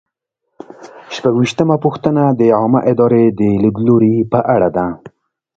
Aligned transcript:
شپږویشتمه 1.15 1.75
پوښتنه 1.85 2.23
د 2.39 2.41
عامه 2.57 2.79
ادارې 2.91 3.25
د 3.39 3.41
لیدلوري 3.63 4.15
په 4.31 4.39
اړه 4.55 4.69
ده. 4.75 4.85